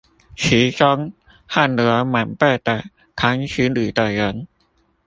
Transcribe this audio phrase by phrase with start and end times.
[0.35, 1.13] 其中
[1.45, 4.47] 汗流滿背地扛行李的人